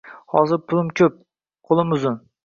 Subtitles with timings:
[0.35, 1.09] Hozir pulim ko`p,
[1.71, 2.17] qo`lim uzun